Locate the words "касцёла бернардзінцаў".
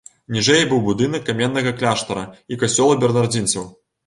2.65-3.71